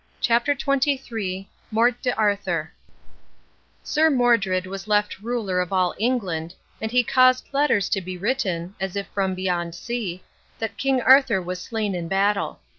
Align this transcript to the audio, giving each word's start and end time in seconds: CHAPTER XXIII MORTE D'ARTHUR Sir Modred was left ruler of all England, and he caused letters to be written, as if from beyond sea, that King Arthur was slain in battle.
CHAPTER 0.19 0.57
XXIII 0.59 1.47
MORTE 1.69 2.01
D'ARTHUR 2.01 2.73
Sir 3.83 4.09
Modred 4.09 4.65
was 4.65 4.87
left 4.87 5.19
ruler 5.19 5.59
of 5.61 5.71
all 5.71 5.93
England, 5.99 6.55
and 6.81 6.89
he 6.91 7.03
caused 7.03 7.53
letters 7.53 7.87
to 7.89 8.01
be 8.01 8.17
written, 8.17 8.73
as 8.79 8.95
if 8.95 9.05
from 9.09 9.35
beyond 9.35 9.75
sea, 9.75 10.23
that 10.57 10.75
King 10.79 11.01
Arthur 11.01 11.39
was 11.39 11.61
slain 11.61 11.93
in 11.93 12.07
battle. 12.07 12.61